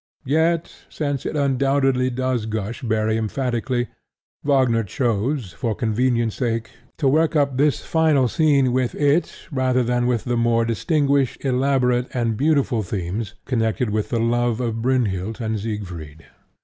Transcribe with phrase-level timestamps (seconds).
[0.25, 3.87] Yet, since it undoubtedly does gush very emphatically,
[4.43, 10.07] Wagner chose, for convenience' sake, to work up this final scene with it rather than
[10.07, 15.59] with the more distinguished, elaborate and beautiful themes connected with the love of Brynhild and
[15.59, 16.25] Siegfried.